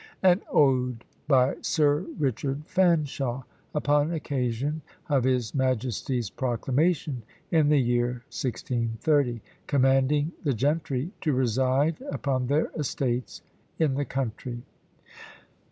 [0.23, 3.43] AN ODE, BY SIR RICHARD FANSHAW,
[3.75, 12.01] _Upon Occasion of his Majesty's Proclamation in the Year 1630, commanding the Gentry to reside
[12.11, 13.43] upon their Estates
[13.77, 14.63] in the Country.